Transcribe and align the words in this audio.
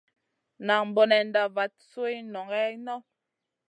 Nan 0.65 0.85
bonenda 0.95 1.41
vat 1.55 1.73
sui 1.89 2.15
nʼongue 2.31 2.61
Noy. 2.85 3.01